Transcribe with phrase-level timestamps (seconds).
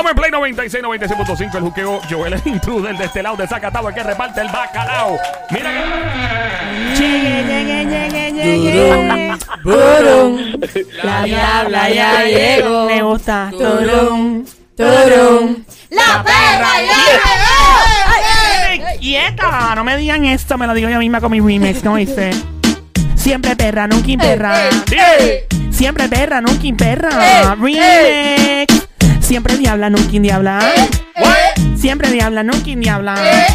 [0.00, 1.54] Estamos en Play 96, 96.5.
[1.56, 5.18] El juqueo Joel el intruder de este lado de Zacatau, el que reparte el bacalao.
[5.50, 7.02] Mira que.
[7.02, 9.36] Llegue, llegue, llegue, llegue.
[9.62, 10.38] Turum.
[11.02, 12.86] La diabla ya llegó.
[12.86, 13.50] Me gusta.
[13.50, 15.64] Turum, turum.
[15.90, 16.96] La perra ya
[18.80, 18.98] llegó.
[19.00, 22.30] Quieta, no me digan esto, me lo digo yo misma con mi remix, ¿no dice?
[23.16, 24.54] Siempre perra, nunca imperra.
[25.70, 27.54] Siempre perra, nunca imperra.
[27.54, 28.88] Remix.
[29.30, 30.58] Siempre diabla, nunca diabla.
[31.76, 33.14] Siempre diabla, nunca diabla.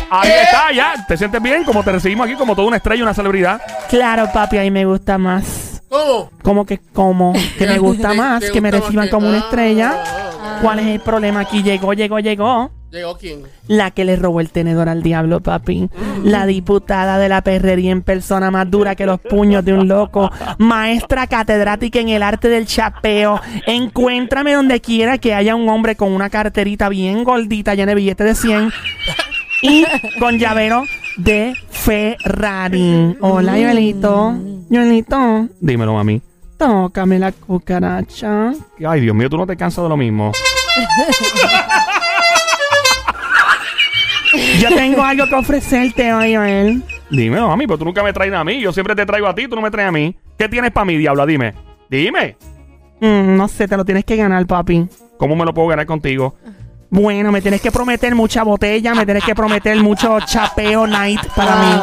[0.10, 0.94] Ahí está, ya.
[1.06, 1.66] ¿Te sientes bien?
[1.66, 3.62] Como te recibimos aquí como toda una estrella, una celebridad.
[3.90, 5.84] Claro, papi, ahí me gusta más.
[5.90, 6.30] ¿Cómo?
[6.42, 7.34] ¿Cómo que cómo?
[7.58, 9.92] Que me gusta ¿Te- más, que me reciban que- como una Ah, estrella.
[9.98, 10.60] ah, ah.
[10.62, 11.62] ¿Cuál es el problema aquí?
[11.62, 12.72] Llegó, llegó, llegó.
[12.96, 13.44] ¿Llegó quién?
[13.68, 15.90] La que le robó el tenedor al diablo, papi.
[15.92, 16.28] Mm.
[16.28, 20.32] La diputada de la perrería en persona más dura que los puños de un loco.
[20.60, 23.42] Maestra catedrática en el arte del chapeo.
[23.68, 28.28] Encuéntrame donde quiera que haya un hombre con una carterita bien gordita, llena de billetes
[28.28, 28.72] de 100.
[29.62, 29.86] Y
[30.18, 30.86] con llavero
[31.18, 33.18] de Ferrari.
[33.20, 34.36] Hola, Joelito.
[34.70, 36.22] Joelito, Dímelo, mami.
[36.58, 38.54] tócame la cucaracha.
[38.88, 40.32] Ay, Dios mío, tú no te cansas de lo mismo.
[44.60, 46.84] Yo tengo algo que ofrecerte hoy, Joel.
[47.10, 48.60] Dímelo, mami, pero tú nunca me traes a mí.
[48.60, 50.16] Yo siempre te traigo a ti, tú no me traes a mí.
[50.38, 51.26] ¿Qué tienes para mí, diabla?
[51.26, 51.54] Dime.
[51.90, 52.38] Dime.
[53.00, 54.88] Mm, no sé, te lo tienes que ganar, papi.
[55.18, 56.36] ¿Cómo me lo puedo ganar contigo?
[56.90, 61.56] Bueno, me tienes que prometer mucha botella, me tienes que prometer mucho chapeo night para
[61.58, 61.82] mí.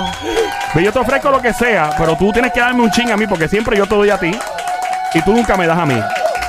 [0.74, 3.16] Ve, yo te ofrezco lo que sea, pero tú tienes que darme un ching a
[3.16, 4.30] mí porque siempre yo te doy a ti
[5.14, 5.98] y tú nunca me das a mí.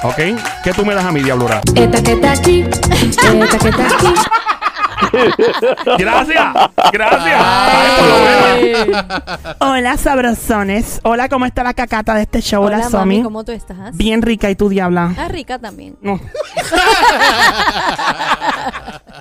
[0.03, 0.17] ¿Ok?
[0.63, 1.61] ¿Qué tú me das a mí, diablura?
[1.75, 4.07] Esta que está aquí, esta que está aquí.
[5.97, 6.53] Gracias.
[6.91, 7.41] Gracias.
[7.43, 9.55] Ay, por lo menos.
[9.59, 10.99] Hola, sabrosones.
[11.03, 12.63] Hola, ¿cómo está la cacata de este show?
[12.63, 13.23] Hola, mami, Somi.
[13.23, 13.95] ¿cómo tú estás?
[13.95, 15.09] Bien rica y tú, diabla.
[15.11, 15.95] Estás rica también.
[16.01, 16.19] No.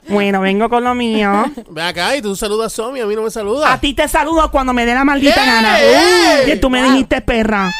[0.09, 1.45] bueno, vengo con lo mío.
[1.71, 3.71] Ve acá y tú saludas a Somi, a mí no me saludas.
[3.71, 5.47] A ti te saludo cuando me dé la maldita ¡Ey!
[5.47, 5.77] gana.
[6.47, 7.71] Que tú me dijiste perra.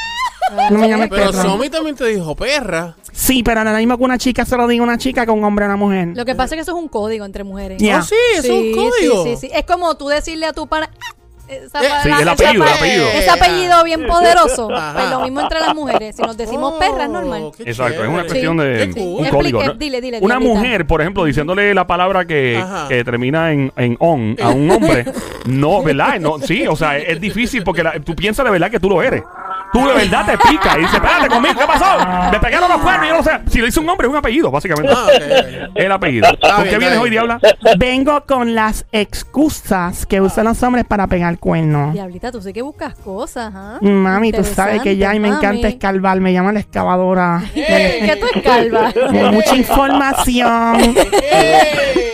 [0.71, 1.43] No me llames Pero perra.
[1.43, 2.95] Somi también te dijo perra.
[3.13, 5.45] Sí, pero ahora mismo que una chica se lo diga a una chica, que un
[5.45, 6.09] hombre a una mujer.
[6.15, 7.79] Lo que pasa es que eso es un código entre mujeres.
[7.81, 7.99] Ya.
[7.99, 9.25] Oh, sí, es un código.
[9.25, 9.51] Sí, sí, sí.
[9.55, 10.91] Es como tú decirle a tu pana.
[11.49, 13.07] Esa, Eh, pa- sí, la- el apellido, pa- el apellido.
[13.09, 14.71] Ese apellido bien poderoso.
[14.75, 14.93] Ajá.
[14.95, 16.17] Pues lo mismo entre las mujeres.
[16.17, 17.53] Si nos decimos Oh, perra, es normal.
[17.59, 18.81] Exacto, es una cuestión de un.
[18.81, 19.63] Explique, código.
[19.63, 19.75] ¿no?
[19.75, 22.63] dile, dile, Una mujer, por ejemplo, diciéndole la palabra que,
[23.05, 25.05] termina en, en on a un hombre,
[25.45, 26.19] no, ¿verdad?
[26.21, 28.89] No, sí, o sea, es, es difícil porque la- tú piensas de verdad que tú
[28.89, 29.23] lo eres.
[29.73, 32.31] Tú de verdad te pica y dices, espérate conmigo, ¿qué pasó?
[32.31, 33.41] Me pegaron los cuernos y yo no sé.
[33.49, 34.93] Si lo dice un hombre, es un apellido, básicamente.
[34.95, 35.69] Ah.
[35.75, 36.29] El apellido.
[36.41, 37.41] ¿Con bien, qué vienes hoy, Diabla?
[37.79, 41.95] Vengo con las excusas que usan los hombres para pegar cuernos.
[41.95, 43.79] Diablita, tú sí que buscas cosas, ¿ah?
[43.81, 45.67] Mami, tú sabes que ya y me encanta mami.
[45.67, 47.43] escarbar, me llama la excavadora.
[47.55, 48.93] ¿Qué tú escalvas?
[48.95, 50.95] Con mucha información.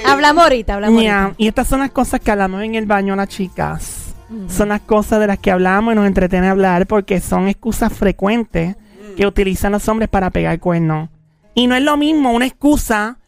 [0.06, 1.34] hablamos ahorita, hablamos ahorita.
[1.38, 4.07] Y estas son las cosas que hablamos en el baño las chicas.
[4.48, 8.76] Son las cosas de las que hablamos y nos entretiene hablar porque son excusas frecuentes
[9.16, 11.08] que utilizan los hombres para pegar cuernos.
[11.54, 13.18] Y no es lo mismo una excusa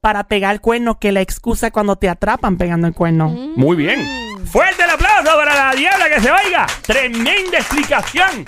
[0.00, 3.28] para pegar cuernos que la excusa cuando te atrapan pegando el cuerno.
[3.28, 4.06] Muy bien.
[4.46, 6.66] Fuerte el aplauso para la Diabla que se oiga.
[6.82, 8.46] Tremenda explicación.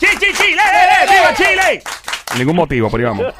[0.00, 0.60] ¡Sí, sí, Chile!
[0.60, 1.82] ¡Eh, eh, ¡Viva Chile!
[2.38, 3.26] Ningún motivo, pero íbamos.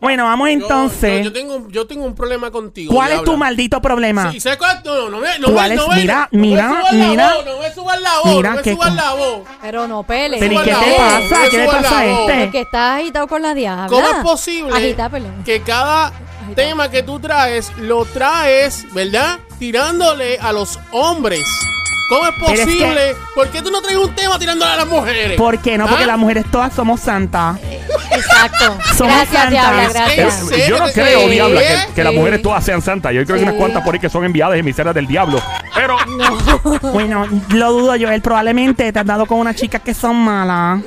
[0.00, 1.18] Bueno, vamos entonces.
[1.18, 2.92] Yo, yo tengo, yo tengo un problema contigo.
[2.94, 3.30] ¿Cuál es diabla.
[3.32, 4.32] tu maldito problema?
[4.32, 4.80] Sí, ¿sabes cuál?
[4.82, 5.80] No, no, no me, no ¿Cuál me, es?
[5.80, 7.34] no me, Mira, no me mira, subas la mira.
[7.34, 9.40] voz, no me subas la voz, Mira no me qué subas la voz.
[9.60, 10.38] Pero no pele.
[10.38, 11.36] Pero ¿y Suba qué te pasa?
[11.50, 12.40] ¿Qué le pasa a este?
[12.44, 13.86] Porque estás agitado con la diabla.
[13.88, 15.42] ¿Cómo es posible perdón.
[15.44, 16.12] que cada
[16.54, 19.38] tema que tú traes lo traes, ¿verdad?
[19.58, 21.46] Tirándole a los hombres.
[22.10, 23.00] ¿Cómo es Pero es que- posible?
[23.34, 25.38] ¿Por qué tú no traes un tema tirándole a las mujeres?
[25.38, 25.86] ¿Por qué no?
[25.86, 26.08] Porque ¿Ah?
[26.08, 27.56] las mujeres todas somos santas.
[28.12, 28.76] Exacto.
[28.98, 29.94] Somos gracias, Diabla, santas.
[30.16, 30.42] gracias.
[30.42, 31.28] ¿En serio Yo no creo, sí?
[31.30, 32.18] Diabla, que, que las Sí.
[32.18, 33.12] mujeres todas sean santas.
[33.14, 33.58] Yo creo que hay unas Sí.
[33.58, 35.40] cuantas por ahí que son enviadas emiseras del diablo.
[35.74, 35.96] Pero
[36.92, 38.10] Bueno, lo dudo yo.
[38.10, 40.80] Él probablemente te has dado con unas chicas que son malas.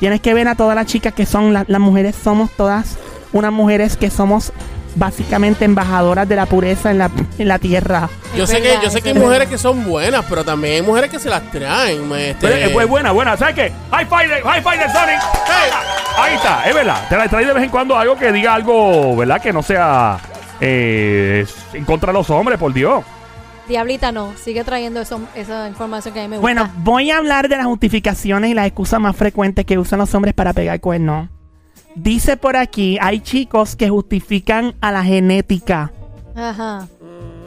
[0.00, 2.98] Tienes que ver a todas las chicas que son, la- las mujeres somos todas
[3.32, 4.52] unas mujeres que somos
[4.94, 8.08] básicamente embajadoras de la pureza en la, en la tierra.
[8.36, 11.10] Yo sé que, yo sé que hay mujeres que son buenas, pero también hay mujeres
[11.10, 12.10] que se las traen.
[12.12, 12.36] este.
[12.40, 13.36] pero es es buena, buena.
[13.36, 13.72] ¿Sabes qué?
[13.90, 15.20] High five, de- high five Sonic.
[15.46, 15.70] Hey.
[16.18, 17.08] Ahí está, es verdad.
[17.08, 19.40] Te la traes de vez en cuando algo que diga algo, ¿verdad?
[19.40, 20.18] Que no sea
[20.60, 23.04] eh, en contra de los hombres, por Dios.
[23.68, 24.34] Diablita no.
[24.36, 26.42] Sigue trayendo eso, esa información que a mí me gusta.
[26.42, 30.14] Bueno, voy a hablar de las justificaciones y las excusas más frecuentes que usan los
[30.14, 31.28] hombres para pegar cuernos.
[31.94, 35.92] Dice por aquí, hay chicos que justifican a la genética.
[36.34, 36.88] Ajá.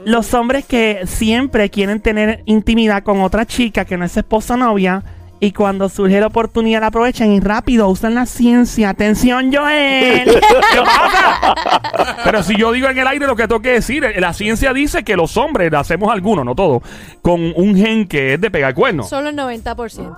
[0.06, 4.58] Los hombres que siempre quieren tener intimidad con otra chica que no es esposa o
[4.58, 5.04] novia
[5.42, 8.90] Y cuando surge la oportunidad la aprovechan y rápido usan la ciencia.
[8.90, 10.24] Atención, Joel.
[10.72, 12.16] ¿Qué pasa?
[12.24, 15.04] Pero si yo digo en el aire lo que tengo que decir, la ciencia dice
[15.04, 16.82] que los hombres, lo hacemos algunos, no todos,
[17.22, 19.10] con un gen que es de pegar cuernos.
[19.10, 20.16] Solo el 90%.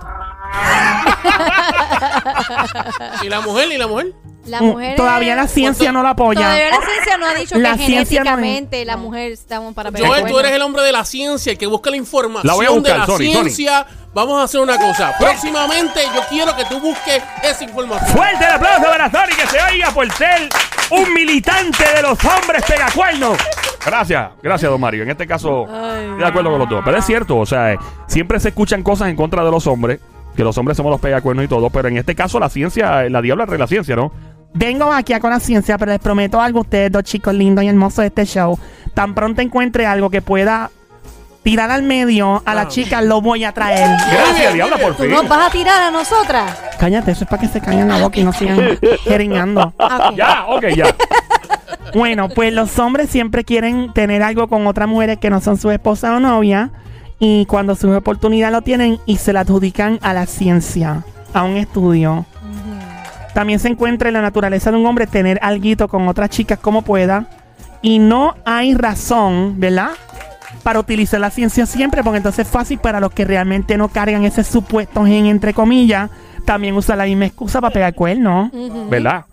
[3.22, 3.68] ¿Y la mujer?
[3.72, 4.12] ¿Y la mujer?
[4.46, 4.96] La Mm, mujer.
[4.96, 6.40] Todavía la ciencia no la apoya.
[6.40, 9.74] Todavía la ciencia no ha dicho La que ciencia no es- genéticamente la mujer estamos
[9.74, 12.46] para pegar Joel, tú eres el hombre de la ciencia, el que busca la información
[12.46, 13.24] La voy a buscar, de la Sony, Sony.
[13.42, 13.86] ciencia.
[14.14, 15.12] Vamos a hacer una cosa.
[15.20, 18.08] Próximamente yo quiero que tú busques esa información.
[18.16, 20.48] Fuerte el aplauso para Sony que se oiga por ser
[20.90, 23.38] un militante de los hombres pegacuernos.
[23.84, 25.02] Gracias, gracias, don Mario.
[25.04, 26.04] En este caso, Ay.
[26.04, 26.82] estoy de acuerdo con los dos.
[26.84, 30.00] Pero es cierto, o sea, eh, siempre se escuchan cosas en contra de los hombres,
[30.36, 33.20] que los hombres somos los pegacuernos y todo, pero en este caso la ciencia, la
[33.22, 34.12] diabla es la ciencia, ¿no?
[34.52, 37.62] Vengo aquí a con la ciencia, pero les prometo algo a ustedes, dos chicos lindos
[37.64, 38.58] y hermosos de este show.
[38.94, 40.70] Tan pronto encuentre algo que pueda
[41.42, 43.88] tirar al medio a la chica, lo voy a traer.
[44.12, 45.12] Gracias, diabla, por ¿Tú fin.
[45.12, 46.60] nos vas a tirar a nosotras?
[46.78, 49.72] Cállate, eso es para que se callen la boca y no sigan jeringando.
[49.78, 50.16] Ok.
[50.16, 50.94] Ya, ok, ya.
[51.94, 55.70] Bueno, pues los hombres siempre quieren tener algo con otras mujeres que no son su
[55.70, 56.70] esposa o novia.
[57.20, 61.56] Y cuando su oportunidad lo tienen y se la adjudican a la ciencia, a un
[61.56, 62.24] estudio.
[63.34, 66.82] También se encuentra en la naturaleza de un hombre tener alguito con otras chicas como
[66.82, 67.28] pueda.
[67.82, 69.90] Y no hay razón, ¿verdad?
[70.62, 74.24] Para utilizar la ciencia siempre, porque entonces es fácil para los que realmente no cargan
[74.24, 76.10] ese supuesto gen, entre comillas.
[76.44, 78.50] También usa la misma excusa para pegar cuernos.
[78.52, 78.88] Ujú.
[78.88, 79.26] ¿Verdad?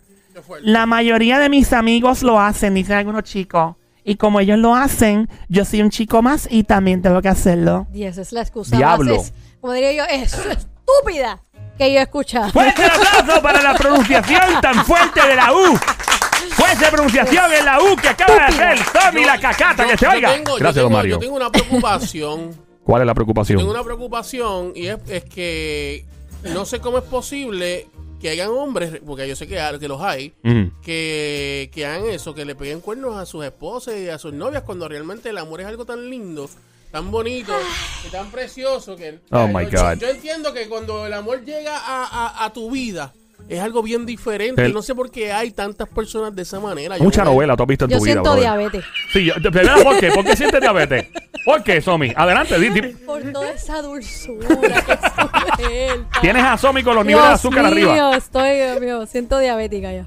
[0.61, 3.75] La mayoría de mis amigos lo hacen, dicen algunos chicos.
[4.09, 7.87] Y como ellos lo hacen, yo soy un chico más y también tengo que hacerlo.
[7.93, 9.15] Y esa es la excusa Diablo.
[9.17, 11.43] más, es- como diría yo, es estúpida
[11.77, 12.49] que yo he escuchado.
[12.51, 15.77] Fuerte el aplauso para la pronunciación tan fuerte de la U.
[16.51, 20.07] Fuerte pronunciación en la U que acaba de hacer Tommy la cacata, Yo- que se
[20.07, 20.33] oiga.
[20.33, 21.15] tengo- Gracias, don tengo- Mario.
[21.15, 22.51] Yo tengo una preocupación.
[22.85, 23.67] ¿Cuál es la tengo preocupación?
[23.67, 26.05] una preocupación y es, es que
[26.53, 27.87] no sé cómo es posible
[28.21, 30.33] que hayan hombres, porque yo sé que, que los hay,
[30.83, 34.63] que, que hagan eso, que le peguen cuernos a sus esposas y a sus novias
[34.63, 36.49] cuando realmente el amor es algo tan lindo,
[36.91, 37.53] tan bonito
[38.07, 39.19] y tan precioso que...
[39.31, 39.93] Oh, yo- my yo, God.
[39.99, 43.13] Yo entiendo que cuando el amor llega a, a- a tu vida
[43.49, 44.65] es algo bien diferente.
[44.65, 46.97] El- no sé por qué hay tantas personas de esa manera.
[46.99, 48.43] Mucha Yo- novela tú has visto en Yo tu vida, siento brother.
[48.43, 48.85] diabetes.
[49.13, 49.33] Sí, yo,
[49.83, 50.11] ¿por qué?
[50.11, 51.05] ¿Por qué sientes diabetes?
[51.47, 52.11] ¿Por qué, Somi?
[52.13, 56.19] Adelante, di- di- Por toda esa dulzura que suelta.
[56.19, 58.17] Tienes a Somi con los niveles de Dios azúcar mío, arriba.
[58.17, 60.05] estoy, Dios mío, siento diabética ya.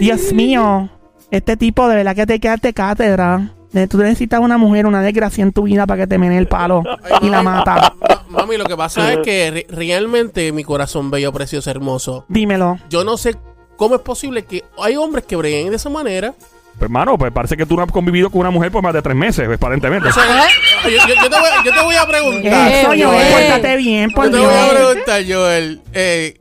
[0.00, 0.88] Dios mío,
[1.30, 3.50] este tipo de verdad que te quedaste cátedra.
[3.74, 6.46] Eh, Tú necesitas una mujer, una desgracia en tu vida para que te mene el
[6.46, 6.82] palo
[7.20, 7.92] y la mata.
[8.00, 12.24] Ma- Mami, lo que pasa es que re- realmente mi corazón bello, precioso, hermoso.
[12.28, 12.78] Dímelo.
[12.88, 13.36] Yo no sé
[13.78, 16.34] cómo es posible que hay hombres que breguen de esa manera.
[16.38, 19.00] Pues, hermano, pues parece que tú no has convivido con una mujer por más de
[19.02, 20.08] tres meses, aparentemente.
[20.10, 20.46] O sea,
[20.84, 22.72] yo, yo- yo te voy, yo te voy a preguntar.
[22.72, 25.80] Eso, Eh, Joel, pórtate bien, por Yo te voy a preguntar, Joel.
[25.94, 26.38] Eh,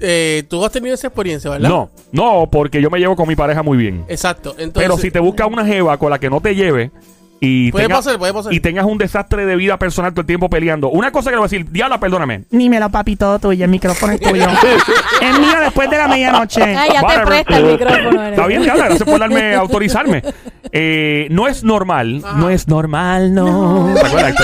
[0.00, 1.68] eh, Tú has tenido esa experiencia, ¿verdad?
[1.68, 4.04] No, no, porque yo me llevo con mi pareja muy bien.
[4.08, 4.50] Exacto.
[4.58, 6.90] Entonces, Pero si te buscas una jeva con la que no te lleve
[7.40, 8.52] y, Puede tengas- pasar, puede pasar.
[8.52, 10.88] y tengas un desastre de vida personal todo el tiempo peleando.
[10.88, 12.44] Una cosa que le voy a decir, diabla, perdóname.
[12.50, 13.64] Dímelo, papi, todo tuyo.
[13.64, 14.44] El micrófono es tuyo.
[15.20, 16.62] es mío después de la medianoche.
[16.62, 18.22] Ay, ya te presta el micrófono.
[18.22, 18.30] eres.
[18.32, 20.22] Está bien, diabla, gracias por darme, autorizarme.
[20.72, 23.92] Eh, no es normal, no es normal, no.
[23.94, 24.34] ¿Te acuerdas?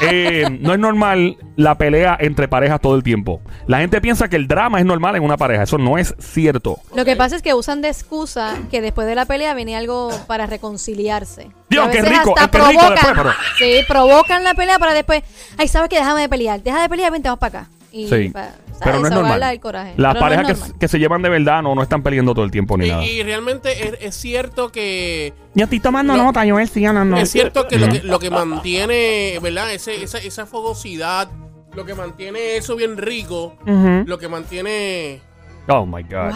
[0.00, 3.40] Eh, no es normal la pelea entre parejas todo el tiempo.
[3.66, 5.62] La gente piensa que el drama es normal en una pareja.
[5.64, 6.78] Eso no es cierto.
[6.94, 10.10] Lo que pasa es que usan de excusa que después de la pelea viene algo
[10.26, 11.48] para reconciliarse.
[11.72, 15.22] Dios, a qué rico, hasta qué rico después, pero- Sí, provocan la pelea para después.
[15.58, 16.62] Ay, sabes que déjame de pelear.
[16.62, 17.70] Deja de pelear, vente, vamos para acá.
[17.90, 18.30] Y Sí.
[18.30, 18.78] para, ¿sabes?
[18.84, 19.50] Pero no es desahogarla normal.
[19.50, 19.94] del coraje.
[19.96, 20.78] Las Pero no es parejas que, normal.
[20.80, 23.04] que se llevan de verdad no, no están peleando todo el tiempo ni nada.
[23.04, 26.24] y, realmente es, es cierto que Yo estoy tomando No.
[26.24, 27.16] nota, Joel, sí, no, no.
[27.18, 29.72] es cierto que, lo que lo que mantiene, ¿verdad?
[29.72, 31.28] Ese, esa, esa fogosidad,
[31.74, 34.04] lo que mantiene eso bien rico, Ujú.
[34.06, 35.20] lo que mantiene
[35.68, 36.32] Oh my God.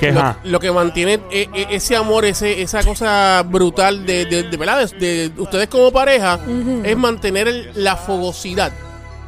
[0.00, 4.56] ¿Qué lo, que mantiene e- e- ese amor, ese, esa cosa brutal de, de, de,
[4.56, 4.88] ¿verdad?
[4.92, 6.38] De, de ustedes como pareja,
[6.84, 8.70] es mantener el- la fogosidad.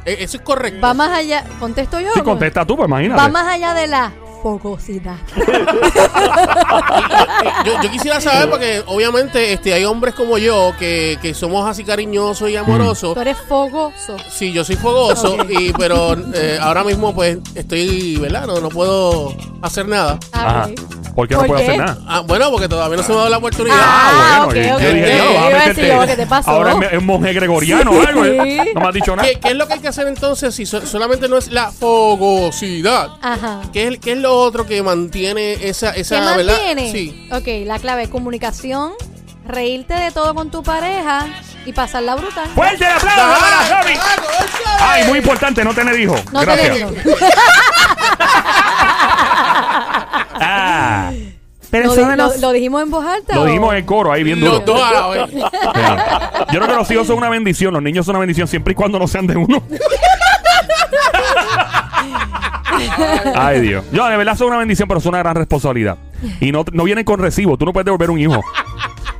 [0.05, 0.79] E- eso es correcto.
[0.81, 1.43] Va más allá.
[1.59, 2.11] ¿Contesto yo?
[2.13, 3.21] Si contesta tú, pues imagínate.
[3.21, 5.17] Va más allá de la fogosidad.
[7.65, 11.83] yo, yo quisiera saber porque obviamente este hay hombres como yo que, que somos así
[11.83, 13.13] cariñosos y amorosos.
[13.13, 14.17] Tú eres fogoso.
[14.29, 18.47] Sí, yo soy fogoso, y, pero eh, ahora mismo pues estoy, ¿verdad?
[18.47, 20.19] No, no puedo hacer nada.
[20.31, 20.69] Ajá.
[20.69, 21.10] Ah.
[21.15, 21.67] ¿Por qué no ¿Por puedo qué?
[21.67, 21.97] hacer nada?
[22.07, 23.75] Ah, bueno, porque todavía no se me ha dado la oportunidad.
[23.79, 24.79] Ah, ok, yo dije, ok.
[24.81, 26.51] "Diablo, vas a meterte- ¿qué te pasó?
[26.51, 28.25] Ahora es, es monje gregoriano o algo.
[28.25, 28.71] ¿eh?
[28.73, 29.27] No me has dicho nada.
[29.27, 31.71] ¿Qué, qué es lo que hay que hacer entonces si so- solamente no es la
[31.71, 33.09] fogosidad?
[33.21, 33.61] Ajá.
[33.73, 36.53] ¿Qué es, qué es lo otro que mantiene esa, esa ¿Qué ¿verdad?
[36.55, 36.91] mantiene?
[36.91, 37.27] Sí.
[37.31, 38.93] Ok, la clave, comunicación,
[39.45, 41.25] reírte de todo con tu pareja
[41.65, 42.47] y pasarla brutal.
[42.55, 43.81] ¡Fuerte el aplauso para!
[44.79, 46.21] Ay, muy importante, no tener hijos.
[46.31, 46.73] No te Gracias.
[46.75, 46.91] digo.
[50.41, 51.11] Ah,
[51.71, 53.33] Pero Lo, di- lo- dijimos en voz alta.
[53.33, 54.53] lo o- dijimos en coro ahí bien duro.
[54.55, 55.31] Los dos a la vez.
[55.75, 56.31] Ya.
[56.51, 58.75] Yo creo que los hijos son una bendición, los niños son una bendición siempre y
[58.75, 59.63] cuando no sean de uno.
[63.35, 63.85] Ay, Dios.
[63.91, 65.97] Yo, de verdad, son una bendición, pero son una gran responsabilidad.
[66.39, 67.57] Y no, no vienen con recibo.
[67.57, 68.43] Tú no puedes devolver un hijo.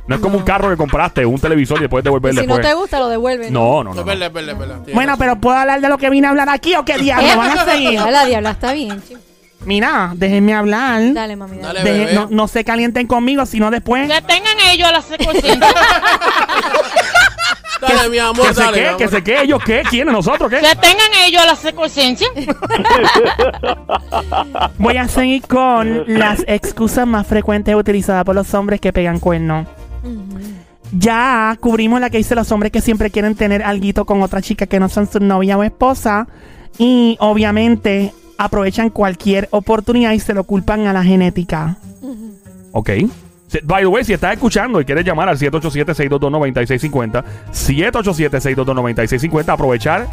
[0.06, 2.66] No es como un carro que compraste, un televisor y después devolver si no después.
[2.66, 3.52] te gusta, lo devuelven.
[3.52, 3.90] No, no, no.
[3.92, 4.04] Es no.
[4.04, 4.74] verdad, es verdad, es verdad.
[4.78, 5.18] Tienes Bueno, razón.
[5.20, 7.28] pero ¿puedo hablar de lo que vine a hablar aquí o qué diablo?
[7.36, 8.00] ¿Van a seguir?
[8.00, 9.20] La diabla está bien, chico.
[9.64, 11.00] Mira, déjenme hablar.
[11.14, 11.78] Dale, mami, dale.
[11.80, 12.14] Dale, Deje- bebé.
[12.14, 14.10] no, no se calienten conmigo, sino después.
[14.10, 15.58] Que tengan ellos la secuencia.
[17.80, 18.76] Dale, mi amor, ¿Que se dale.
[18.76, 18.86] mi qué?
[18.88, 18.98] amor.
[18.98, 19.40] ¿Que se qué?
[19.42, 19.82] ¿Ellos qué?
[19.90, 20.14] ¿Quiénes?
[20.14, 20.56] ¿Nosotros qué?
[20.60, 22.06] que tengan ellos la secuencia.
[24.78, 29.66] Voy a seguir con las excusas más frecuentes utilizadas por los hombres que pegan cuernos.
[30.92, 34.66] Ya cubrimos la que dice los hombres que siempre quieren tener alguito con otra chica
[34.66, 36.26] que no son su novia o esposa.
[36.78, 38.12] Y obviamente
[38.44, 41.76] aprovechan cualquier oportunidad y se lo culpan a la genética.
[42.72, 42.90] Ok.
[43.64, 47.22] By the way, si estás escuchando y quieres llamar al 787-622-9650,
[47.52, 50.08] 787-622-9650, aprovechar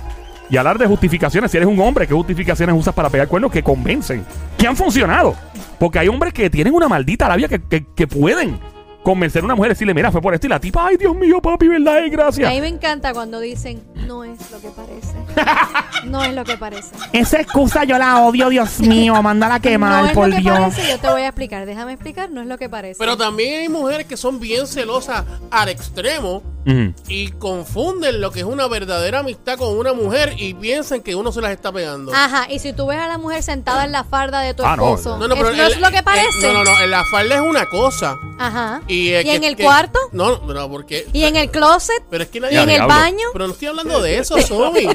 [0.49, 1.51] y hablar de justificaciones.
[1.51, 4.25] Si eres un hombre, ¿qué justificaciones usas para pegar cuernos que convencen?
[4.57, 5.35] Que han funcionado.
[5.77, 8.59] Porque hay hombres que tienen una maldita labia que- que pueden
[9.09, 10.47] convencer a una mujer y decirle, mira, fue por esto.
[10.47, 11.97] Y la tipa, ay, Dios mío, papi, ¿verdad?
[11.97, 12.51] A gracias.
[12.53, 15.13] mí me encanta cuando dicen, no es lo que parece.
[16.05, 16.95] No es lo que parece.
[17.11, 19.21] Esa excusa yo la odio, Dios mío.
[19.21, 20.57] Mándala a quemar, no es por lo que Dios.
[20.57, 21.65] parece, yo te voy a explicar.
[21.65, 22.97] Déjame explicar, no es lo que parece.
[22.97, 26.41] Pero también hay mujeres que son bien celosas al extremo
[27.07, 31.31] y confunden lo que es una verdadera amistad con una mujer y piensan que uno
[31.31, 32.13] se las está pegando.
[32.13, 34.75] Ajá, y si tú ves a la mujer sentada en la farda de tu Ah,
[34.77, 34.83] no.
[34.95, 36.47] esposo, No, no, ¿es- pero ¿no es lo que el- parece?
[36.47, 36.79] no, no, no.
[36.81, 38.15] En la falda es una cosa.
[38.37, 38.81] Ajá.
[38.87, 39.99] ¿Y, ¿Y, eh, que- en el que- cuarto?
[40.11, 41.07] No, no, porque.
[41.13, 42.03] ¿Y en el closet?
[42.09, 42.59] Pero es que ¿Y nadie.
[42.61, 43.27] En el baño?
[43.33, 44.87] Pero no estoy hablando de eso, Somi.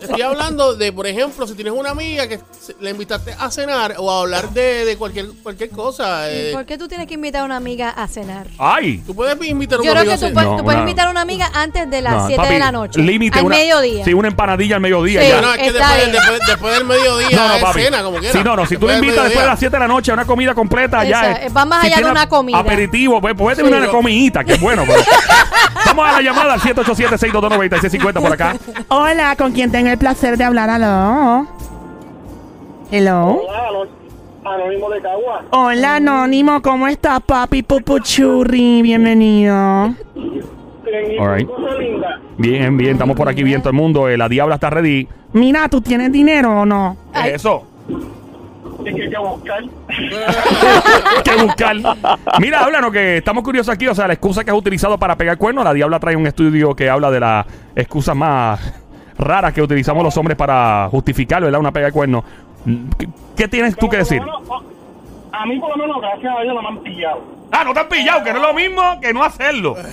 [0.00, 2.40] estoy hablando de, por ejemplo, si tienes una amiga que
[2.80, 6.30] le invitaste a cenar o a hablar de, de cualquier, cualquier cosa.
[6.30, 8.46] eh, ¿Por qué tú tienes que invitar a una amiga a cenar?
[8.58, 9.02] Ay.
[9.06, 11.06] Tú puedes invitar a Yo una creo amiga que tú, puedes, No, tú puedes invitar
[11.08, 13.00] a una amiga antes de las No, 7 papi, de la noche.
[13.00, 13.38] Límite.
[13.38, 14.04] al una- mediodía.
[14.04, 15.28] Sí, una empanadilla al mediodía Sí.
[15.28, 15.40] ya.
[15.40, 16.12] No, es que Está después, bien.
[16.12, 17.82] después, después del mediodía No, no, papi.
[17.82, 18.32] cena, como quiera.
[18.32, 18.66] Sí, no, no.
[18.66, 21.04] Si tú le invitas después de las 7 de la noche a una comida completa,
[21.04, 21.30] ya.
[21.32, 22.58] Esa, es- va más allá de una comida.
[22.90, 23.78] Aperitivo, pues puede tener Sí.
[23.78, 24.82] una comidita, que es bueno.
[24.86, 24.98] pero-
[25.86, 28.56] Vamos a la llamada al 787-622-9650 por acá.
[28.88, 30.68] Hola, ¿con quién tengo el placer de hablar?
[30.70, 31.46] Aló.
[32.90, 33.40] Hello.
[34.44, 35.42] Anónimo de Cagua.
[35.50, 38.82] Hola, Anónimo, ¿cómo estás, papi Pupuchurri?
[38.82, 39.54] Bienvenido.
[41.20, 41.48] All right.
[42.38, 44.08] Bien, bien, estamos por aquí bien todo el mundo.
[44.08, 45.06] eh, la diabla está ready.
[45.32, 46.96] Mira, ¿tú tienes dinero o no?
[47.12, 47.64] ¿Qué es Eso.
[48.84, 49.62] Es que hay que buscar.
[51.16, 51.76] Hay que buscar.
[52.40, 53.86] Mira, háblanos que estamos curiosos aquí.
[53.86, 55.64] O sea, la excusa que has utilizado para pegar cuernos.
[55.64, 58.74] La diabla trae un estudio que habla de las excusas más
[59.18, 61.60] raras que utilizamos los hombres para justificar, ¿verdad?
[61.60, 62.24] Una pega de cuernos.
[62.98, 64.20] ¿Qué, qué tienes tú que decir?
[64.20, 64.42] Menos,
[65.32, 67.22] A mí, por lo menos, gracias a Dios, no me han pillado.
[67.52, 69.76] Ah, no te han pillado, que no es lo mismo que no hacerlo.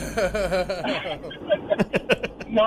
[2.50, 2.64] No,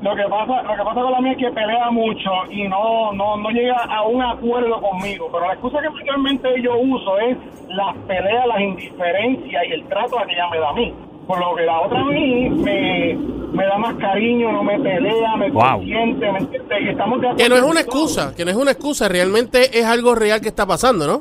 [0.00, 3.12] lo que pasa, lo que pasa con la mía es que pelea mucho y no,
[3.12, 5.28] no, no llega a un acuerdo conmigo.
[5.32, 7.36] Pero la excusa que principalmente yo uso es
[7.68, 10.94] las peleas, las indiferencias y el trato que ella me da a mí.
[11.26, 13.14] Por lo que la otra a mí me,
[13.52, 15.62] me da más cariño, no me pelea, me Wow.
[15.76, 16.80] consiente, ¿me entiendes?
[16.82, 19.78] Y estamos de Que no es acuerdo una excusa, que no es una excusa, realmente
[19.78, 21.20] es algo real que está pasando, ¿no?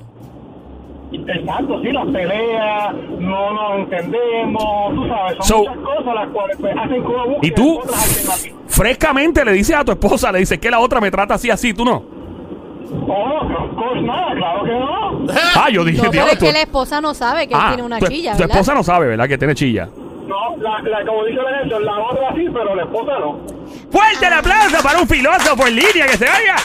[1.28, 6.58] Exacto, sí, las peleas, no nos entendemos, tú sabes, son So- muchas cosas las cuales
[6.60, 7.80] pues, hacen como búsqueda Y tú,
[8.68, 11.74] frescamente le dices a tu esposa, le dices que la otra me trata así, así,
[11.74, 12.04] tú no.
[13.08, 15.34] Oh, no, nada, claro que no.
[15.56, 17.60] Ah, yo dije, No, pero diablo, es tú- que la esposa no sabe que él
[17.62, 18.58] Ah, tiene una tu, chilla, tu ¿verdad?
[18.58, 19.28] esposa no sabe, ¿verdad?
[19.28, 19.90] Que tiene chilla.
[20.28, 23.40] No, la, la, como dice la gente, la otra sí, pero la esposa no.
[23.92, 26.56] ¡Fuerte el aplauso para un filósofo en línea que se oiga!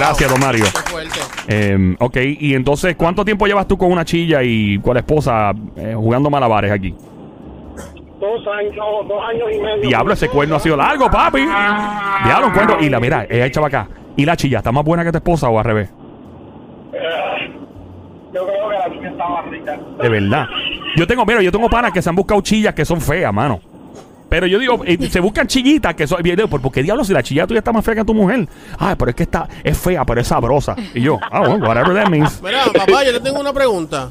[0.00, 0.64] Gracias, don Mario.
[0.64, 1.20] Qué fuerte.
[1.46, 5.52] Eh, ok, y entonces, ¿cuánto tiempo llevas tú con una chilla y con la esposa
[5.76, 6.94] eh, jugando malabares aquí?
[8.18, 8.74] Dos años,
[9.06, 9.88] dos años y medio.
[9.88, 11.40] Diablo, ese cuerno ha sido largo, papi.
[11.40, 12.76] Diablo, un cuerno.
[12.80, 13.90] Y la, mira, ella echa para acá.
[14.16, 15.92] ¿Y la chilla está más buena que tu esposa o al revés?
[18.32, 19.78] Yo creo que la niña está más rica.
[20.00, 20.46] De verdad.
[20.96, 23.60] Yo tengo, mira, yo tengo panas que se han buscado chillas que son feas, mano.
[24.30, 26.22] Pero yo digo, eh, se buscan chillitas que son.
[26.48, 28.48] ¿Por qué diablos si la chilla tuya está más fea que tu mujer?
[28.78, 30.76] Ay, pero es que está, es fea, pero es sabrosa.
[30.94, 32.40] Y yo, ah, bueno, whatever that means.
[32.42, 34.08] Mira, papá, yo te tengo una pregunta.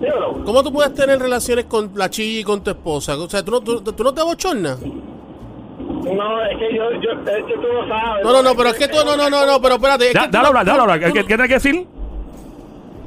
[0.00, 0.42] Dígalo.
[0.44, 3.14] ¿Cómo tú puedes tener relaciones con la chilla y con tu esposa?
[3.18, 4.78] O sea, ¿tú no, tú, tú no te abochornas?
[4.80, 8.24] No, es que yo, yo, es que tú lo sabes.
[8.24, 10.08] No, no, no, pero es que tú, no, no, no, no, pero espérate.
[10.08, 10.98] es Da- que Dale hablar, dale hablar.
[11.00, 11.86] ¿Qué, qué tienes que decir?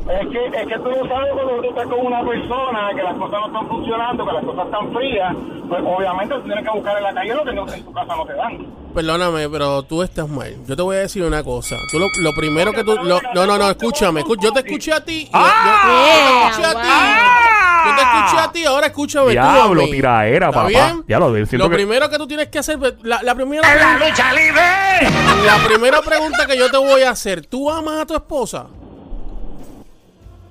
[0.04, 3.16] Es que, es que tú no sabes cuando tú estás con una persona que las
[3.18, 5.34] cosas no están funcionando, que las cosas están frías,
[5.70, 8.16] pues obviamente tú tienes que buscar en la calle lo que no- en tu casa
[8.16, 8.68] no te dan.
[8.94, 10.54] Perdóname, pero tú estás mal.
[10.68, 11.78] Yo te voy a decir una cosa.
[11.90, 12.96] Tú lo, lo primero que tú...
[12.96, 14.22] lo- no, no, no, escúchame.
[14.24, 15.22] escu- yo te escuché a ti.
[15.24, 16.52] y- ¡Ah!
[16.54, 16.88] yo, yo te escuché a ti.
[16.92, 17.84] ¡Ah!
[17.86, 19.92] Yo te escuché a ti, ahora escúchame tú a Diablo, mí.
[19.92, 20.68] tiraera, ¿Está papá.
[20.68, 21.04] bien?
[21.08, 22.78] Diablo, siento lo que- primero que tú tienes que hacer...
[22.78, 23.62] pues, La, la primera...
[23.76, 24.62] ¡La lucha libre!
[25.46, 27.46] La primera pregunta que yo te voy a hacer.
[27.46, 28.68] ¿Tú amas a tu esposa?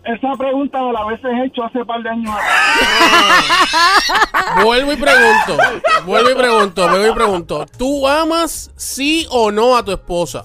[0.05, 2.55] Esa pregunta me la veces hecho hace par de años atrás.
[4.65, 5.57] Vuelvo y pregunto.
[6.05, 6.89] Vuelvo y pregunto.
[6.89, 7.67] Vuelvo y pregunto.
[7.79, 10.45] ¿Tú amas sí o no a tu esposa?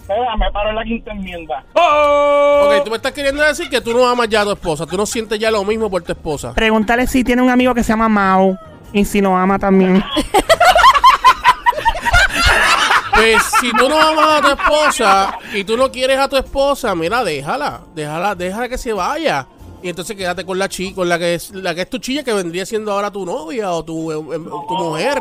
[0.00, 1.62] Espera, me paro en la quinta enmienda.
[1.74, 2.68] ¡Oh!
[2.68, 4.86] Ok, tú me estás queriendo decir que tú no amas ya a tu esposa.
[4.86, 6.54] Tú no sientes ya lo mismo por tu esposa.
[6.54, 8.56] Pregúntale si tiene un amigo que se llama Mao.
[8.94, 10.02] Y si lo ama también.
[13.14, 16.94] Pues si tú no amas a tu esposa y tú no quieres a tu esposa,
[16.94, 19.46] mira, déjala, déjala, déjala que se vaya.
[19.82, 22.22] Y entonces quédate con la chica, con la que es, la que es tu chilla,
[22.22, 25.20] que vendría siendo ahora tu novia o tu, em, tu mujer.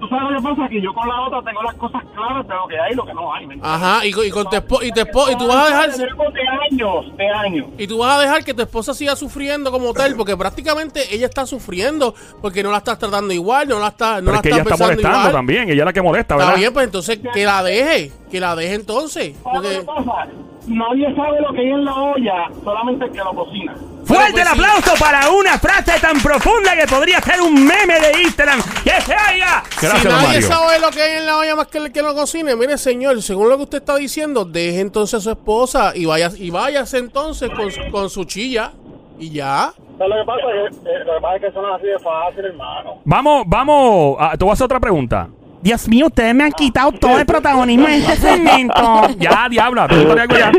[0.00, 2.54] Tú sabes lo que pasa, que yo con la otra tengo las cosas claras de
[2.54, 3.46] lo que hay y lo que no hay.
[3.60, 5.90] Ajá, y, con- y con tu esposa, y, tu espo- y tú vas a dejar,
[5.96, 7.66] de años, de años.
[7.76, 11.26] y tú vas a dejar que tu esposa siga sufriendo como tal, porque prácticamente ella
[11.26, 14.42] está sufriendo, porque no la estás tratando igual, no la estás, no Pero la es
[14.42, 15.32] que ella estás está molestando igual.
[15.32, 15.62] también.
[15.68, 16.58] Ella es la que molesta, Está ¿verdad?
[16.60, 19.34] bien, pues entonces que la deje, que la deje entonces.
[19.42, 20.28] ¿Sabes Porque, lo que pasa?
[20.68, 23.74] Nadie sabe lo que hay en la olla, solamente el que lo cocina.
[24.04, 24.60] ¡Fuerte pues el sí.
[24.60, 28.60] aplauso para una frase tan profunda que podría ser un meme de Instagram!
[28.84, 29.62] ¡Que se haya!
[29.80, 30.42] Gracias, si nadie Mario.
[30.48, 33.20] sabe lo que hay en la olla más que el que lo cocine, mire señor,
[33.22, 36.98] según lo que usted está diciendo, deje entonces a su esposa y vaya y váyase
[36.98, 38.72] entonces con, su- con su chilla
[39.18, 39.72] y ya.
[39.98, 41.74] Pero lo que pasa es que, eh, lo que, pasa es que eso no es
[41.80, 42.94] así de fácil, hermano.
[43.04, 44.16] Vamos, vamos.
[44.20, 45.28] a- te voy a hacer otra pregunta.
[45.62, 49.02] Dios mío, ustedes me han quitado todo el protagonismo en este segmento.
[49.18, 50.52] Ya, diabla, pregúntale algo ya.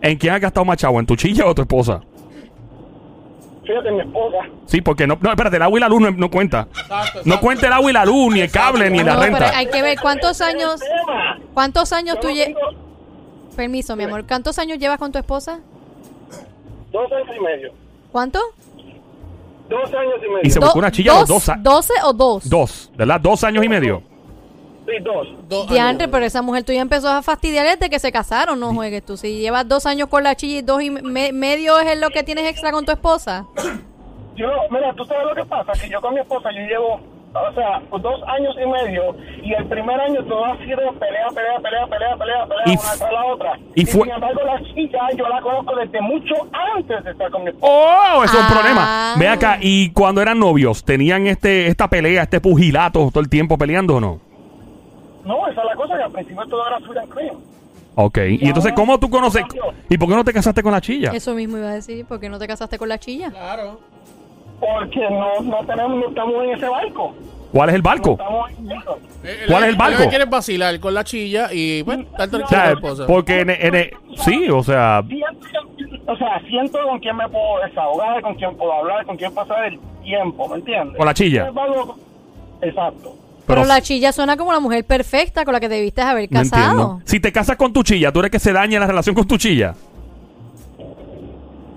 [0.00, 0.98] ¿En quién has gastado más chavo?
[0.98, 2.00] ¿En tu chilla o tu esposa?
[3.64, 4.38] Fíjate, mi esposa.
[4.66, 6.66] Sí, porque no, no, espérate, el agua y la luz no, no cuenta.
[7.24, 9.56] No cuenta el agua y la luz, ni el cable, ni la pero renta.
[9.56, 10.80] hay que ver cuántos años,
[11.54, 12.54] cuántos años tú llevas.
[13.54, 14.26] Permiso, mi amor.
[14.26, 15.60] ¿Cuántos años llevas con tu esposa?
[16.90, 17.72] Dos años y medio.
[18.10, 18.40] ¿Cuánto?
[19.68, 20.40] Dos años y medio.
[20.42, 21.48] Y se buscó una chilla a los dos.
[21.48, 22.48] a- ¿Doce o dos?
[22.50, 23.20] Dos, ¿verdad?
[23.20, 24.02] Dos años y medio.
[24.98, 25.28] Sí, dos.
[25.48, 26.12] Dos Diantre, años.
[26.12, 29.16] pero esa mujer tuya empezó a fastidiar desde que se casaron, no juegues tú.
[29.16, 32.22] Si llevas dos años con la chilla y dos y me- medio es lo que
[32.22, 33.46] tienes extra con tu esposa.
[34.36, 37.52] Yo, mira, tú sabes lo que pasa, que yo con mi esposa, yo llevo, o
[37.54, 41.86] sea, dos años y medio, y el primer año todo ha sido pelea, pelea, pelea,
[41.86, 43.58] pelea, pelea, pelea, Y una tras la otra.
[43.74, 46.34] y fue- sin embargo, la chica yo la conozco desde mucho
[46.74, 47.70] antes de estar con mi esposa.
[47.70, 48.24] ¡Oh!
[48.24, 48.50] Eso es un Ah.
[48.50, 49.14] problema.
[49.18, 53.58] Ve acá, y cuando eran novios, ¿tenían este esta pelea, este pugilato todo el tiempo
[53.58, 54.20] peleando o no?
[55.92, 57.36] No, la and cream.
[57.94, 58.18] Ok.
[58.40, 59.42] Y entonces, ¿cómo tú conoces?
[59.88, 61.10] ¿Y por qué no te casaste con la chilla?
[61.12, 63.30] Eso mismo iba a decir, ¿por qué no te casaste con la chilla?
[63.30, 63.80] Claro.
[64.60, 67.14] Porque no, no tenemos, no estamos en ese barco.
[67.52, 68.10] ¿Cuál es el No barco?
[68.12, 68.98] estamos en eso.
[69.24, 70.08] Eh, ¿Cuál es el barco?
[70.08, 73.06] quieres vacilar con la chilla y pues estar tranquilo con tu esposa.
[73.06, 78.22] porque en, en- sí, o sea, Siento, o sea, siento con quién me puedo desahogar,
[78.22, 80.96] con quién puedo hablar, con quién pasar el tiempo, ¿me entiendes?
[80.96, 81.50] Con la chilla.
[82.62, 83.16] Exacto.
[83.46, 86.62] Pero, la chilla suena como la mujer perfecta con la que debiste haber no casado.
[86.72, 87.00] entiendo.
[87.04, 89.36] Si te casas con tu chilla, ¿tú eres que se daña la relación con tu
[89.36, 89.74] chilla?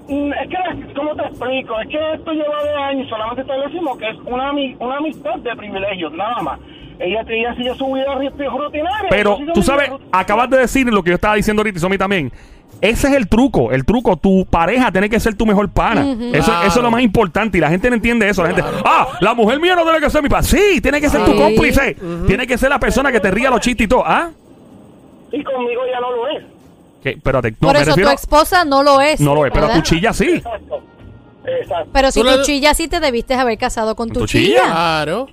[0.08, 1.80] Mm, Es que, ¿cómo te explico?
[1.82, 5.56] Es que esto lleva de años, solamente establecimos que es una, ami- una amistad de
[5.56, 6.60] privilegios, nada más.
[7.00, 9.10] Ella, ella sigue su vida ri- rutinaria.
[9.10, 10.20] Pero sigo tú mi vida sabes, rutinaria.
[10.20, 12.32] acabas de decir lo que yo estaba diciendo ahorita y Somi también.
[12.82, 14.18] Ese es el truco, el truco.
[14.18, 16.02] Tu pareja tiene que ser tu mejor pana.
[16.34, 16.68] eso, Claro.
[16.68, 18.44] eso es lo más importante y la gente no entiende eso.
[18.44, 20.44] La gente, ah, la mujer mía no tiene que ser mi pana.
[20.44, 21.96] Sí, tiene que ser tu cómplice.
[22.28, 24.04] Tiene que ser la persona que te ría los chistes y todo.
[24.06, 24.30] ¿Ah?
[25.32, 26.44] Y conmigo ya no lo es.
[27.02, 27.10] ¿Qué?
[27.12, 29.20] Espérate, no, Por me eso refiero- tu esposa no lo es.
[29.20, 29.82] No lo es, pero ¿verdad?
[29.82, 30.26] tu chilla sí.
[30.36, 30.82] Exacto.
[31.46, 31.90] Exacto.
[31.94, 34.62] Pero si tu le- chilla sí te debiste haber casado con ¿Con tu, tu chilla.
[34.64, 34.72] chilla?
[34.72, 35.28] Claro.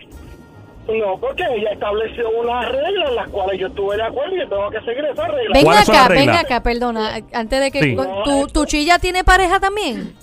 [0.99, 4.49] No, porque ella estableció unas reglas en las cuales yo estuve de acuerdo y yo
[4.49, 5.53] tengo que seguir esas reglas.
[5.55, 6.45] Ven ¿Cuáles son acá, las ven reglas?
[6.45, 7.11] acá, perdona.
[7.33, 7.81] Antes de que.
[7.83, 7.97] Sí.
[7.97, 10.15] con- ¿tu, ¿Tu chilla tiene pareja también?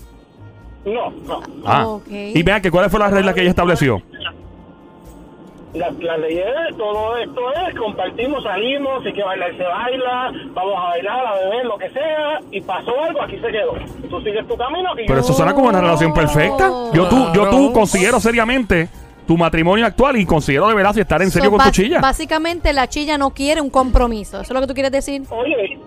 [0.86, 1.42] No, no.
[1.66, 1.88] Ah.
[1.88, 2.08] Ok.
[2.10, 4.02] Y vean que cuáles fueron las reglas que ella estableció.
[5.74, 10.74] La, la ley es, todo esto es, compartimos, salimos, si que bailar se baila, vamos
[10.76, 13.74] a bailar, a beber, lo que sea, y pasó algo, aquí se quedó.
[14.10, 15.20] Tú sigues tu camino Pero yo...
[15.20, 16.72] eso suena como una relación perfecta.
[16.92, 18.90] Yo tú, yo tú considero seriamente
[19.30, 22.00] tu matrimonio actual y considero de verdad si estar en serio So, con tu chilla.
[22.02, 24.42] Básicamente la chilla no quiere un compromiso.
[24.42, 25.22] ¿Eso es lo que tú quieres decir?
[25.30, 25.78] Oye,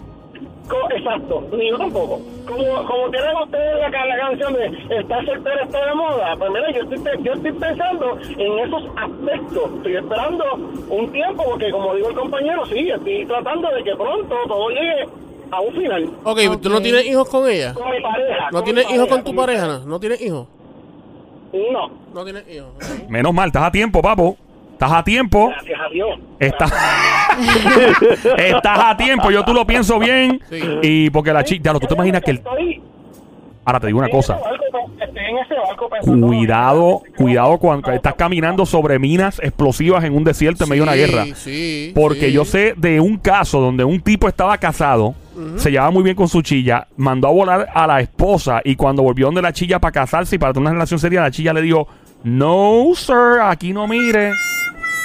[0.95, 2.21] exacto, ni yo tampoco.
[2.47, 6.71] Como, como tienen ustedes la, la canción de Estar soltero está de moda, pues mira,
[6.71, 9.71] yo estoy, yo estoy pensando en esos aspectos.
[9.79, 10.45] Estoy esperando
[10.89, 15.09] un tiempo, porque como digo el compañero, sí, estoy tratando de que pronto todo llegue
[15.51, 16.11] a un final.
[16.23, 17.75] Ok, ¿tú no tienes hijos con ella?
[17.75, 18.51] Con mi pareja.
[18.53, 19.67] ¿No tienes hijos con tu pareja?
[19.67, 20.47] No, ¿No tienes hijos.
[21.53, 22.71] No, No tienes hijos.
[22.77, 23.09] ok.
[23.09, 24.37] Menos mal, estás a tiempo, papo.
[24.73, 25.49] Estás a tiempo.
[25.51, 26.19] gracias a Dios.
[26.41, 26.73] Estás,
[28.37, 29.31] estás a tiempo.
[29.31, 30.41] Yo tú lo pienso bien.
[30.51, 30.61] Sí.
[30.83, 31.63] Y porque la chica.
[31.65, 32.43] Ya lo, tú te imaginas que el.
[33.65, 34.35] Ahora te digo una cosa.
[34.35, 40.03] ese barco, estoy en ese barco pensando- Cuidado, cuidado cuando estás caminando sobre minas explosivas
[40.03, 41.27] en un desierto en medio de una guerra.
[41.37, 45.15] Sí, Porque yo sé de un caso donde un tipo estaba casado,
[45.57, 49.03] se llevaba muy bien con su chilla, mandó a volar a la esposa y cuando
[49.03, 51.63] volvió donde la chilla para casarse y para tener una relación seria, la chilla le
[51.63, 51.89] dijo,
[52.25, 54.33] no, sir, aquí no mire.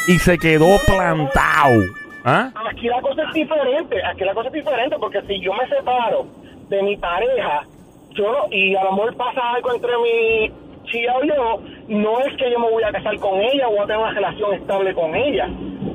[0.07, 1.81] Y se quedó plantado.
[2.23, 2.51] ¿Ah?
[2.69, 6.27] Aquí la cosa es diferente, aquí la cosa es diferente porque si yo me separo
[6.69, 7.63] de mi pareja,
[8.15, 10.51] yo y a lo mejor pasa algo entre mi
[10.85, 13.85] chilla o yo, no es que yo me voy a casar con ella o a
[13.85, 15.49] tener una relación estable con ella.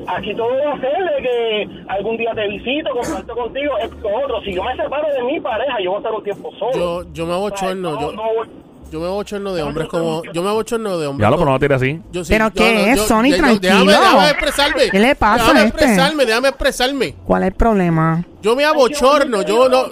[0.09, 4.41] Aquí todo va a ser de que algún día te visito, comparto contigo, esto otro.
[4.43, 6.73] Si yo me separo de mi pareja, yo voy a estar un tiempo solo.
[6.75, 7.93] Yo, yo me abochorno.
[7.93, 8.49] No, Yo, no voy-
[8.91, 10.23] yo me abochorno de hombres como.
[10.35, 11.25] Yo me abochorno de hombres.
[11.27, 12.01] Ya lo, pero no así.
[12.11, 13.25] Yo sí, ¿Pero yo- qué yo- es, yo- Sony?
[13.31, 13.59] yo- Tranquilo.
[13.61, 14.91] Déjame, déjame expresarme.
[14.91, 15.79] ¿Qué le pasa Déjame a este?
[15.85, 17.15] expresarme, déjame expresarme.
[17.25, 18.25] ¿Cuál es el problema?
[18.43, 19.85] Yo me abochorno, yo no.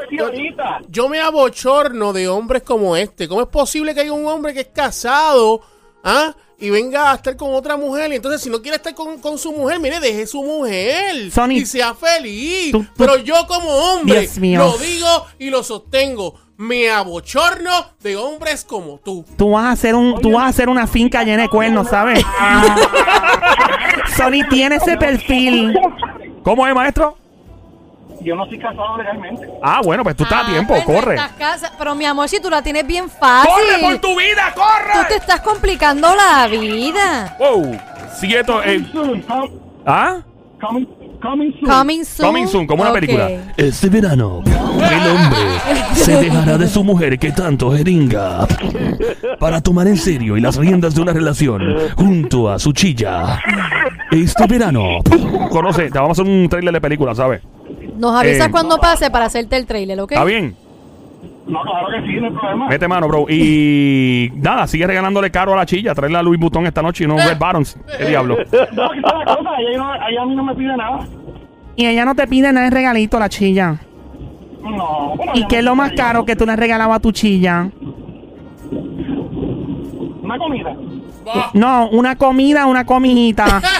[0.88, 3.26] Yo me abochorno de hombres como este.
[3.26, 5.62] ¿Cómo es posible que haya un hombre que es casado,
[6.04, 6.34] ah?
[6.60, 8.12] Y venga a estar con otra mujer.
[8.12, 11.30] Y entonces, si no quiere estar con, con su mujer, mire, deje su mujer.
[11.32, 12.70] Sony, y sea feliz.
[12.72, 14.60] tú- tú- Pero yo, como hombre, Dios mío.
[14.60, 16.34] lo digo y lo sostengo.
[16.58, 17.70] Me abochorno
[18.02, 19.24] de hombres como tú.
[19.38, 22.22] Tú vas a hacer un, tú vas a hacer una finca llena de cuernos, ¿sabes?
[24.16, 25.74] Sony tiene ese perfil.
[26.42, 27.16] ¿Cómo es, maestro?
[28.22, 29.48] Yo no soy casado legalmente.
[29.62, 31.14] Ah, bueno, pues tú estás a Ah, tiempo, pues no corre.
[31.14, 33.50] estás casa- Pero mi amor, si tú la tienes bien fácil.
[33.50, 35.04] ¡Corre por tu vida, Tú corre!
[35.08, 37.36] te estás complicando la vida.
[37.38, 37.78] Wow.
[38.18, 39.50] Siguieto, eh, Soon, com-
[39.86, 40.18] ¿Ah?
[40.60, 40.86] coming,
[41.22, 41.64] coming soon.
[41.70, 42.26] Coming soon.
[42.28, 42.96] Coming soon, como una Ok.
[43.00, 43.30] película.
[43.56, 48.46] Este verano, el hombre se dejará de su mujer que tanto jeringa
[49.38, 51.62] para tomar en serio y las riendas de una relación
[51.96, 53.40] junto a su chilla.
[54.10, 54.98] Este verano,
[55.50, 57.40] Conoce, te vamos a hacer un trailer de película, ¿sabes?
[58.00, 60.12] Nos avisas Eh, cuando pase para hacerte el trailer, ¿ok?
[60.12, 60.56] ¿Está bien?
[61.46, 62.68] No, claro que sí, no hay problema.
[62.68, 63.26] Mete mano, bro.
[63.28, 65.94] Y nada, sigue regalándole caro a la chilla.
[65.94, 67.76] Traerle a Louis Vuitton esta noche y no Red Bottoms.
[67.98, 68.36] ¿Qué diablo?
[68.72, 71.00] No, que la cosa, ella, no- ella a mí no me pide nada.
[71.76, 73.76] Y ella no te pide nada de regalito, la chilla.
[74.62, 75.14] No.
[75.16, 77.68] bueno, ¿Y qué es lo más caro que tú le regalabas a tu chilla?
[80.22, 80.74] Una comida.
[81.54, 83.60] No, una comida, una comidita.